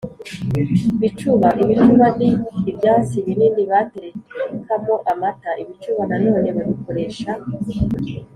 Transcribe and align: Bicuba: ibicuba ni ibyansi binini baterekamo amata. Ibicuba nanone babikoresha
Bicuba: 1.01 1.47
ibicuba 1.63 2.07
ni 2.19 2.29
ibyansi 2.71 3.15
binini 3.25 3.61
baterekamo 3.71 4.95
amata. 5.11 5.51
Ibicuba 5.61 6.01
nanone 6.09 6.47
babikoresha 6.55 7.31